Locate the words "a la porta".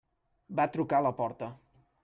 1.03-1.53